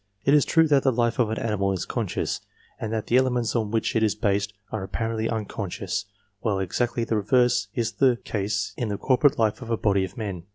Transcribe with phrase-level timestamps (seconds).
[0.25, 2.41] It is true that the life of an animal is conscious,
[2.79, 6.05] and that the elements on which it is based are apparently unconscious,
[6.39, 10.17] while exactly the reverse is the case in the corporate life of a body of
[10.17, 10.45] men.